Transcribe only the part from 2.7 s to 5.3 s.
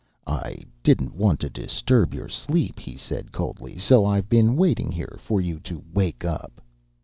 he said coldly. "So I've been waiting here